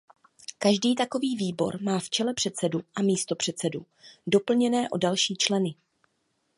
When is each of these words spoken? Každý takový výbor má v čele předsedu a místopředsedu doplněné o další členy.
Každý 0.57 0.95
takový 0.95 1.35
výbor 1.35 1.81
má 1.81 1.99
v 1.99 2.09
čele 2.09 2.33
předsedu 2.33 2.81
a 2.95 3.01
místopředsedu 3.01 3.85
doplněné 4.27 4.89
o 4.89 4.97
další 4.97 5.35
členy. 5.35 5.75